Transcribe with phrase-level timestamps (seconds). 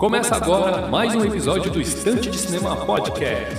[0.00, 3.54] Começa agora mais um episódio do Estante de Cinema Podcast.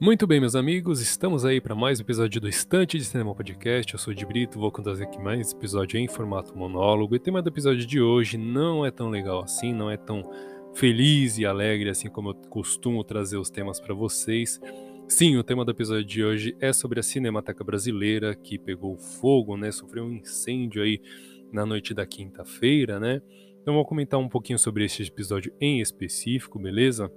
[0.00, 3.92] Muito bem, meus amigos, estamos aí para mais um episódio do Estante de Cinema Podcast.
[3.92, 7.14] Eu sou o de Brito, vou contar aqui mais episódio em formato monólogo.
[7.14, 10.24] E o tema do episódio de hoje não é tão legal assim, não é tão
[10.74, 14.60] feliz e alegre assim como eu costumo trazer os temas para vocês.
[15.08, 19.56] Sim, o tema do episódio de hoje é sobre a Cinemateca Brasileira que pegou fogo,
[19.56, 19.72] né?
[19.72, 21.00] Sofreu um incêndio aí
[21.52, 23.20] na noite da quinta-feira, né?
[23.60, 27.12] Então vou comentar um pouquinho sobre este episódio em específico, beleza?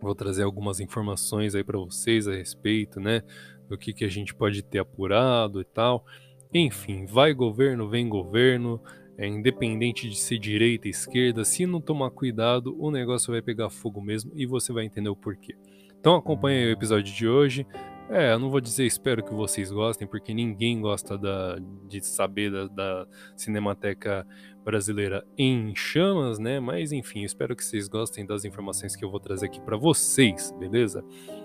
[0.00, 3.22] Vou trazer algumas informações aí para vocês a respeito, né,
[3.68, 6.04] do que, que a gente pode ter apurado e tal.
[6.52, 8.82] Enfim, vai governo, vem governo,
[9.22, 14.02] é independente de ser direita, esquerda, se não tomar cuidado, o negócio vai pegar fogo
[14.02, 15.54] mesmo e você vai entender o porquê.
[16.00, 17.64] Então acompanhe o episódio de hoje.
[18.10, 21.56] É, eu não vou dizer espero que vocês gostem, porque ninguém gosta da,
[21.88, 23.06] de saber da, da
[23.36, 24.26] Cinemateca
[24.64, 26.58] Brasileira em chamas, né?
[26.58, 30.52] Mas enfim, espero que vocês gostem das informações que eu vou trazer aqui para vocês,
[30.58, 31.04] beleza?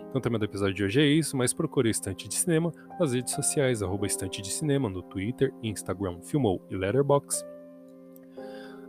[0.09, 3.13] Então o tema do episódio de hoje é isso, mas procure Estante de Cinema nas
[3.13, 7.56] redes sociais, arroba Estante de Cinema, no Twitter, Instagram, Filmou e Letterboxd.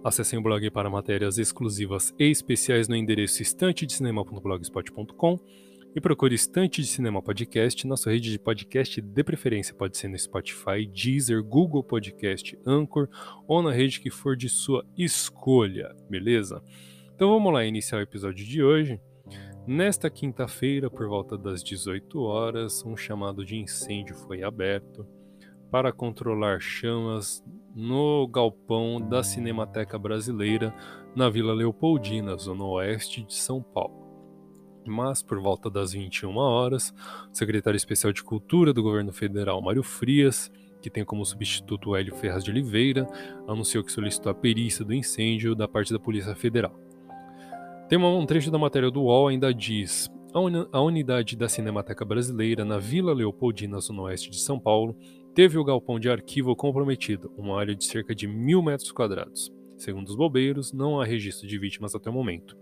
[0.05, 5.39] Acessem o blog para matérias exclusivas e especiais no endereço estantedecinema.blogspot.com
[5.95, 9.75] e procure Estante de Cinema Podcast na sua rede de podcast de preferência.
[9.75, 13.09] Pode ser no Spotify, Deezer, Google Podcast, Anchor
[13.49, 16.63] ou na rede que for de sua escolha, beleza?
[17.15, 19.01] Então vamos lá iniciar o episódio de hoje.
[19.67, 25.05] Nesta quinta-feira, por volta das 18 horas, um chamado de incêndio foi aberto
[25.71, 30.75] para controlar chamas no galpão da Cinemateca Brasileira
[31.15, 34.09] na Vila Leopoldina, zona oeste de São Paulo
[34.89, 36.93] mas por volta das 21 horas,
[37.31, 42.15] o secretário especial de Cultura do governo federal, Mário Frias, que tem como substituto Hélio
[42.15, 43.07] Ferraz de Oliveira,
[43.47, 46.75] anunciou que solicitou a perícia do incêndio da parte da Polícia Federal.
[47.89, 50.11] Tem um trecho da matéria do UOL ainda diz:
[50.73, 54.97] a unidade da Cinemateca Brasileira na Vila Leopoldina, zona oeste de São Paulo,
[55.39, 59.53] teve o galpão de arquivo comprometido, uma área de cerca de mil metros quadrados.
[59.77, 62.57] Segundo os bombeiros, não há registro de vítimas até o momento.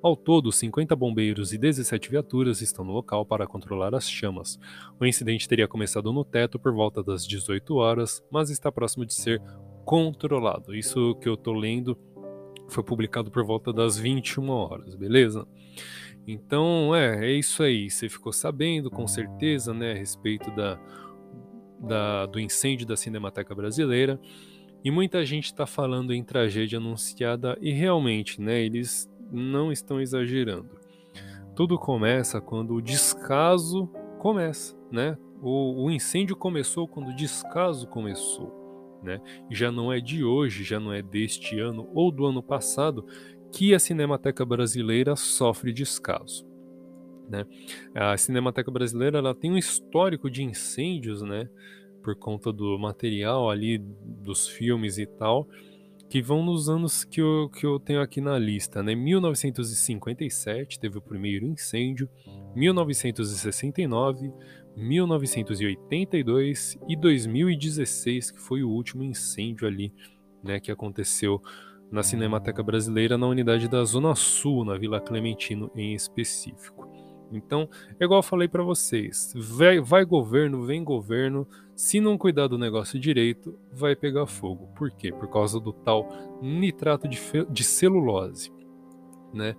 [0.00, 4.56] Ao todo, 50 bombeiros e 17 viaturas estão no local para controlar as chamas.
[5.00, 9.14] O incidente teria começado no teto por volta das 18 horas, mas está próximo de
[9.14, 9.42] ser
[9.84, 10.76] controlado.
[10.76, 11.98] Isso que eu estou lendo
[12.68, 15.44] foi publicado por volta das 21 horas, beleza?
[16.24, 17.90] Então, é, é isso aí.
[17.90, 20.78] Você ficou sabendo, com certeza, né, a respeito da,
[21.82, 24.20] da, do incêndio da Cinemateca Brasileira.
[24.84, 30.80] E muita gente está falando em tragédia anunciada, e realmente, né, eles não estão exagerando.
[31.54, 33.86] Tudo começa quando o descaso
[34.18, 35.16] começa, né?
[35.40, 39.20] O, o incêndio começou quando o descaso começou, né?
[39.50, 43.04] Já não é de hoje, já não é deste ano ou do ano passado
[43.52, 46.51] que a Cinemateca Brasileira sofre descaso.
[47.32, 47.46] Né?
[47.94, 51.48] A Cinemateca Brasileira ela tem um histórico de incêndios, né?
[52.02, 55.48] Por conta do material ali dos filmes e tal
[56.08, 58.94] que vão nos anos que eu, que eu tenho aqui na lista, né?
[58.94, 62.06] 1957 teve o primeiro incêndio,
[62.54, 64.30] 1969,
[64.76, 69.90] 1982 e 2016 que foi o último incêndio ali,
[70.44, 71.40] né, que aconteceu
[71.90, 76.91] na Cinemateca Brasileira na unidade da Zona Sul, na Vila Clementino em específico.
[77.32, 82.46] Então, é igual eu falei para vocês, vai, vai governo, vem governo, se não cuidar
[82.46, 84.68] do negócio direito, vai pegar fogo.
[84.74, 85.10] Por quê?
[85.12, 86.08] Por causa do tal
[86.40, 87.18] nitrato de,
[87.50, 88.52] de celulose,
[89.32, 89.56] né?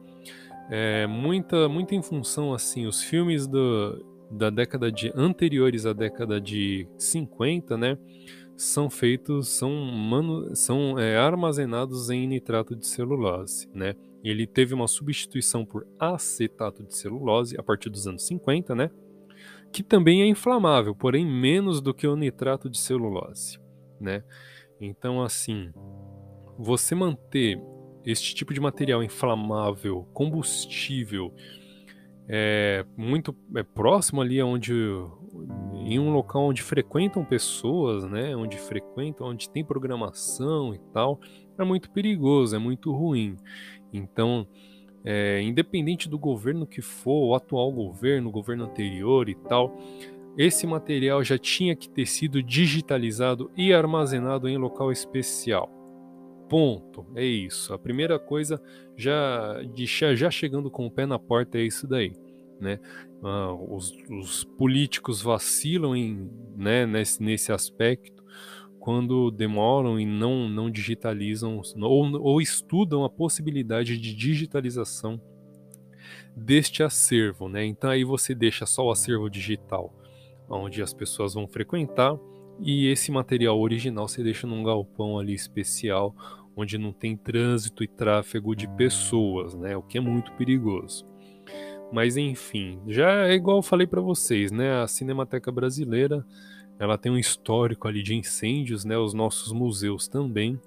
[0.70, 6.40] É, muita, muita em função assim, os filmes do, da década de anteriores à década
[6.40, 7.98] de 50, né?
[8.56, 13.96] São feitos, são, manu, são é, armazenados em nitrato de celulose, né?
[14.24, 18.92] Ele teve uma substituição por acetato de celulose a partir dos anos 50, né?
[19.72, 23.60] Que também é inflamável, porém menos do que o nitrato de celulose,
[24.00, 24.24] né?
[24.80, 25.72] Então, assim,
[26.58, 27.60] você manter
[28.06, 31.34] este tipo de material inflamável, combustível,
[32.28, 34.74] é muito é próximo ali onde
[35.86, 41.20] em um local onde frequentam pessoas, né, onde frequentam, onde tem programação e tal,
[41.58, 43.36] é muito perigoso, é muito ruim.
[43.92, 44.48] Então,
[45.04, 49.78] é, independente do governo que for, o atual governo, o governo anterior e tal,
[50.38, 55.70] esse material já tinha que ter sido digitalizado e armazenado em local especial.
[56.50, 57.06] Ponto.
[57.16, 57.74] É isso.
[57.74, 58.62] A primeira coisa
[58.96, 62.14] já, de, já chegando com o pé na porta é isso daí,
[62.64, 62.80] né?
[63.24, 68.24] Ah, os, os, políticos vacilam em, né, nesse, nesse aspecto
[68.80, 75.22] quando demoram e não, não digitalizam ou, ou estudam a possibilidade de digitalização
[76.36, 77.66] deste acervo, né?
[77.66, 79.94] Então aí você deixa só o acervo digital,
[80.50, 82.18] onde as pessoas vão frequentar,
[82.60, 86.14] e esse material original você deixa num galpão ali especial,
[86.54, 89.78] onde não tem trânsito e tráfego de pessoas, né?
[89.78, 91.06] O que é muito perigoso.
[91.94, 94.82] Mas enfim, já é igual eu falei para vocês, né?
[94.82, 96.26] A Cinemateca Brasileira,
[96.80, 98.98] ela tem um histórico ali de incêndios, né?
[98.98, 100.60] Os nossos museus também.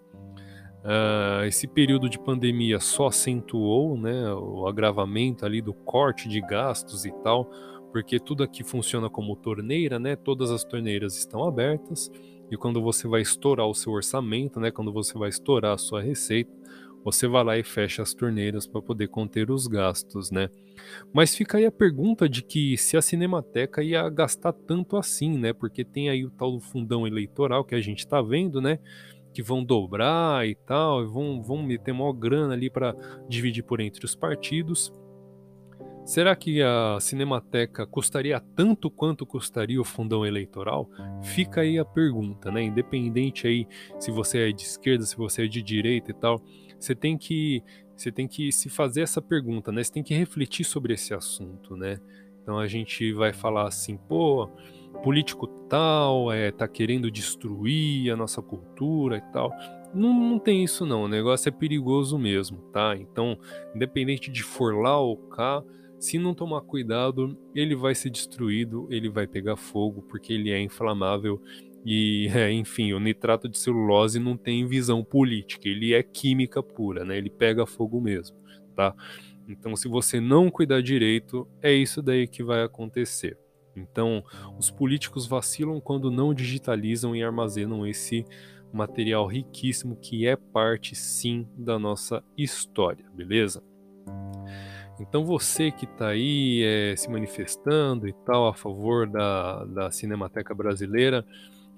[0.84, 4.32] Uh, esse período de pandemia só acentuou, né?
[4.34, 7.50] O agravamento ali do corte de gastos e tal,
[7.90, 10.14] porque tudo aqui funciona como torneira, né?
[10.14, 12.08] Todas as torneiras estão abertas
[12.48, 14.70] e quando você vai estourar o seu orçamento, né?
[14.70, 16.52] Quando você vai estourar a sua receita,
[17.02, 20.48] você vai lá e fecha as torneiras para poder conter os gastos, né?
[21.12, 25.52] Mas fica aí a pergunta de que se a Cinemateca ia gastar tanto assim, né?
[25.52, 28.78] Porque tem aí o tal do fundão eleitoral que a gente está vendo, né?
[29.32, 32.94] Que vão dobrar e tal, vão, vão meter maior grana ali para
[33.28, 34.92] dividir por entre os partidos.
[36.06, 40.88] Será que a Cinemateca custaria tanto quanto custaria o fundão eleitoral?
[41.20, 42.62] Fica aí a pergunta, né?
[42.62, 43.66] Independente aí
[43.98, 46.40] se você é de esquerda, se você é de direita e tal,
[46.78, 47.60] você tem que
[47.96, 49.82] você tem que se fazer essa pergunta, né?
[49.82, 51.98] Você tem que refletir sobre esse assunto, né?
[52.42, 54.48] Então a gente vai falar assim, pô,
[55.02, 59.50] político tal é, tá querendo destruir a nossa cultura e tal.
[59.94, 62.94] Não, não tem isso não, o negócio é perigoso mesmo, tá?
[62.96, 63.38] Então,
[63.74, 65.62] independente de for lá ou cá,
[65.98, 70.60] se não tomar cuidado, ele vai ser destruído, ele vai pegar fogo, porque ele é
[70.60, 71.40] inflamável.
[71.86, 77.04] E, é, enfim, o nitrato de celulose não tem visão política, ele é química pura,
[77.04, 77.16] né?
[77.16, 78.36] Ele pega fogo mesmo,
[78.74, 78.92] tá?
[79.48, 83.38] Então, se você não cuidar direito, é isso daí que vai acontecer.
[83.76, 84.24] Então,
[84.58, 88.24] os políticos vacilam quando não digitalizam e armazenam esse
[88.72, 93.62] material riquíssimo que é parte, sim, da nossa história, beleza?
[94.98, 100.54] Então você que está aí é, se manifestando e tal a favor da, da Cinemateca
[100.54, 101.24] Brasileira,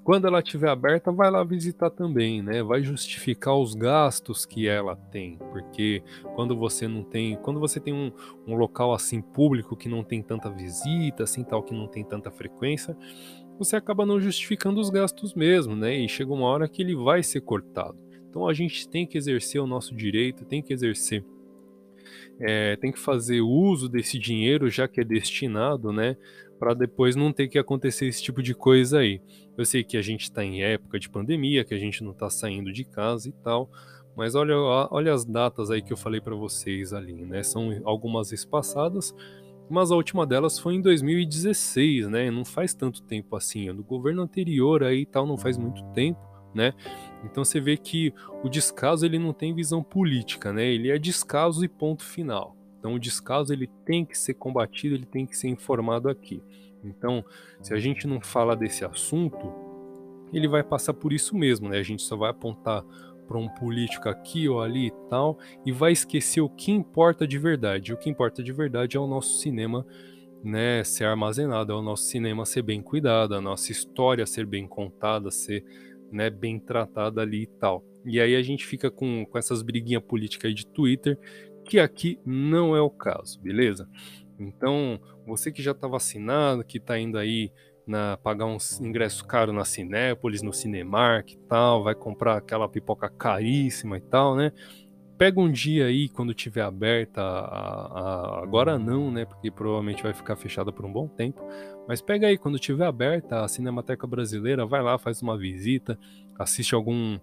[0.08, 2.62] quando ela estiver aberta, vai lá visitar também, né?
[2.62, 6.02] Vai justificar os gastos que ela tem, porque
[6.34, 8.10] quando você não tem, quando você tem um,
[8.46, 12.30] um local assim público que não tem tanta visita, assim tal, que não tem tanta
[12.30, 12.96] frequência,
[13.58, 15.94] você acaba não justificando os gastos mesmo, né?
[15.94, 17.98] E chega uma hora que ele vai ser cortado.
[18.30, 21.22] Então a gente tem que exercer o nosso direito, tem que exercer
[22.40, 26.16] é, tem que fazer uso desse dinheiro já que é destinado, né?
[26.58, 29.20] Para depois não ter que acontecer esse tipo de coisa aí.
[29.56, 32.28] Eu sei que a gente está em época de pandemia, que a gente não está
[32.28, 33.70] saindo de casa e tal,
[34.16, 34.56] mas olha,
[34.90, 37.42] olha as datas aí que eu falei para vocês ali, né?
[37.42, 39.14] São algumas espaçadas,
[39.70, 42.30] mas a última delas foi em 2016, né?
[42.30, 45.84] Não faz tanto tempo assim, é do governo anterior aí e tal, não faz muito
[45.92, 46.18] tempo,
[46.58, 46.74] né?
[47.24, 48.12] Então você vê que
[48.42, 50.66] o descaso ele não tem visão política, né?
[50.66, 52.56] Ele é descaso e ponto final.
[52.78, 56.42] Então o descaso ele tem que ser combatido, ele tem que ser informado aqui.
[56.84, 57.24] Então,
[57.60, 59.52] se a gente não fala desse assunto,
[60.32, 61.78] ele vai passar por isso mesmo, né?
[61.78, 62.84] A gente só vai apontar
[63.26, 67.38] para um político aqui ou ali e tal e vai esquecer o que importa de
[67.38, 67.92] verdade.
[67.92, 69.86] O que importa de verdade é o nosso cinema,
[70.42, 74.66] né, ser armazenado, é o nosso cinema ser bem cuidado, a nossa história ser bem
[74.66, 75.64] contada, ser
[76.10, 77.84] né, bem tratada ali e tal.
[78.04, 81.18] E aí a gente fica com, com essas briguinhas políticas aí de Twitter,
[81.64, 83.88] que aqui não é o caso, beleza?
[84.38, 87.52] Então, você que já está vacinado, que está indo aí
[87.86, 93.08] na, pagar um ingresso caro na Cinépolis, no Cinemark e tal, vai comprar aquela pipoca
[93.08, 94.52] caríssima e tal, né?
[95.16, 99.24] Pega um dia aí quando tiver aberta, a, a, agora não, né?
[99.24, 101.42] Porque provavelmente vai ficar fechada por um bom tempo.
[101.88, 105.98] Mas pega aí quando tiver aberta a Cinemateca Brasileira, vai lá, faz uma visita,
[106.38, 107.18] assiste algum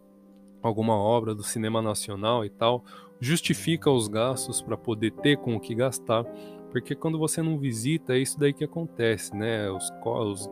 [0.60, 2.84] alguma obra do cinema nacional e tal,
[3.20, 6.24] justifica os gastos para poder ter com o que gastar,
[6.72, 9.70] porque quando você não visita é isso daí que acontece, né?
[9.70, 10.50] Os, os,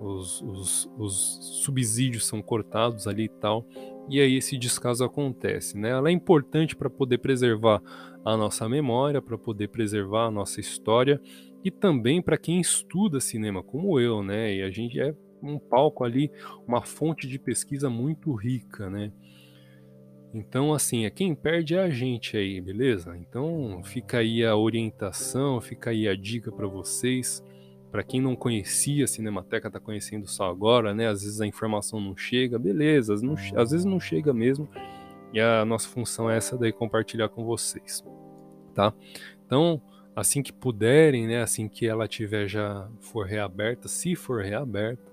[0.00, 3.64] os, os, os subsídios são cortados ali e tal,
[4.08, 5.90] e aí esse descaso acontece, né?
[5.90, 7.80] Ela é importante para poder preservar
[8.24, 11.20] a nossa memória, para poder preservar a nossa história
[11.64, 14.54] e também para quem estuda cinema como eu, né?
[14.54, 16.30] E a gente é um palco ali,
[16.66, 19.12] uma fonte de pesquisa muito rica, né?
[20.34, 23.16] Então, assim, é quem perde é a gente aí, beleza?
[23.18, 27.44] Então, fica aí a orientação, fica aí a dica para vocês.
[27.90, 31.08] Para quem não conhecia a Cinemateca, tá conhecendo só agora, né?
[31.08, 34.66] Às vezes a informação não chega, beleza, não, às vezes não chega mesmo,
[35.34, 38.02] E a nossa função é essa daí compartilhar com vocês,
[38.74, 38.94] tá?
[39.44, 39.82] Então,
[40.14, 45.10] assim que puderem, né, assim que ela tiver já for reaberta, se for reaberta,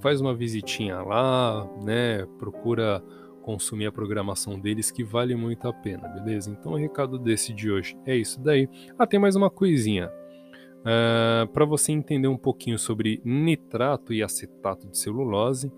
[0.00, 3.02] faz uma visitinha lá, né, procura
[3.42, 6.50] consumir a programação deles que vale muito a pena, beleza?
[6.50, 8.68] Então o recado desse de hoje é isso daí.
[8.98, 10.08] Ah, tem mais uma coisinha.
[10.08, 15.70] Uh, ah, Para você entender um pouquinho sobre nitrato e acetato de celulose,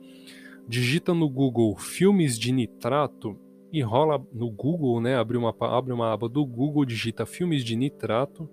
[0.66, 3.38] digita no Google filmes de nitrato
[3.72, 5.16] e rola no Google, né?
[5.16, 8.48] Abre uma, abre uma aba do Google, digita filmes de nitrato,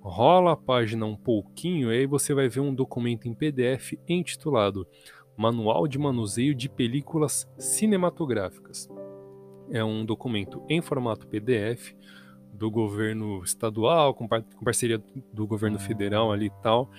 [0.00, 4.86] rola a página um pouquinho e aí você vai ver um documento em PDF intitulado
[5.36, 8.88] Manual de Manuseio de Películas Cinematográficas.
[9.70, 11.94] É um documento em formato PDF
[12.52, 16.90] do governo estadual, com, par com parceria do governo federal ali e tal.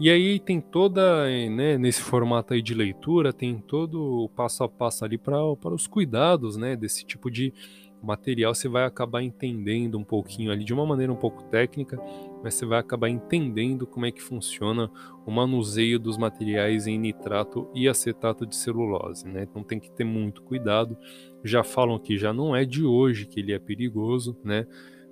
[0.00, 4.68] E aí tem toda, né, nesse formato aí de leitura, tem todo o passo a
[4.68, 7.52] passo ali para os cuidados, né, desse tipo de
[8.00, 8.54] material.
[8.54, 12.00] Você vai acabar entendendo um pouquinho ali, de uma maneira um pouco técnica,
[12.44, 14.88] mas você vai acabar entendendo como é que funciona
[15.26, 19.42] o manuseio dos materiais em nitrato e acetato de celulose, né?
[19.50, 20.96] Então tem que ter muito cuidado.
[21.42, 24.64] Já falam que já não é de hoje que ele é perigoso, né?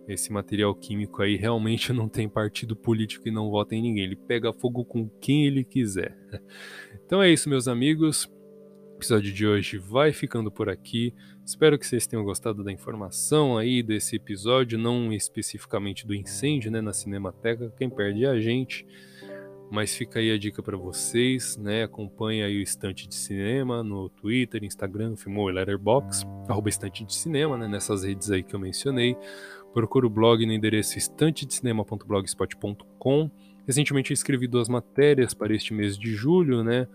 [0.09, 4.05] Esse material químico aí realmente não tem partido político e não vota em ninguém.
[4.05, 6.17] Ele pega fogo com quem ele quiser.
[7.05, 8.25] Então é isso, meus amigos.
[8.25, 11.15] O episódio de hoje vai ficando por aqui.
[11.45, 16.81] Espero que vocês tenham gostado da informação aí desse episódio, não especificamente do incêndio né,
[16.81, 17.73] na Cinemateca.
[17.79, 18.85] Quem perde é a gente.
[19.71, 21.85] Mas fica aí a dica para vocês, né?
[21.85, 27.15] Acompanhe aí o Estante de Cinema no Twitter, Instagram, Filmou e Letterboxd, arroba Estante de
[27.15, 27.69] Cinema, né?
[27.69, 29.17] Nessas redes aí que eu mencionei.
[29.77, 33.31] Procura o blog no endereço estantedecinema.blogspot.com.
[33.67, 36.89] Recentemente eu escrevi duas matérias para este mês de julho, né?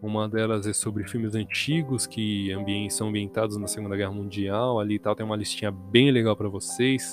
[0.00, 2.50] Uma delas é sobre filmes antigos que
[2.90, 6.48] são ambientados na Segunda Guerra Mundial, ali e tal, tem uma listinha bem legal para
[6.48, 7.12] vocês.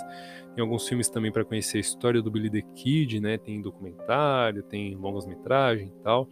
[0.54, 3.40] Tem alguns filmes também para conhecer a história do Billy the Kid, né?
[3.40, 6.30] Tem documentário, tem longas-metragem e tal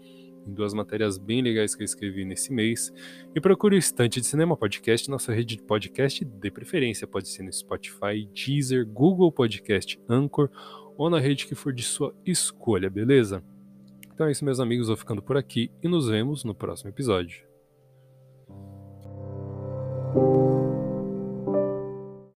[0.47, 2.91] em duas matérias bem legais que eu escrevi nesse mês.
[3.35, 7.07] E procure o Estante de Cinema Podcast, nossa rede de podcast de preferência.
[7.07, 10.49] Pode ser no Spotify, Deezer, Google Podcast, Anchor
[10.97, 13.43] ou na rede que for de sua escolha, beleza?
[14.13, 14.87] Então é isso, meus amigos.
[14.87, 17.43] Vou ficando por aqui e nos vemos no próximo episódio.